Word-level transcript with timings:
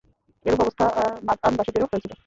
এরূপ 0.45 0.59
অবস্থা 0.63 0.85
মাদয়ানবাসীদেরও 1.27 1.89
হয়েছিল। 1.91 2.11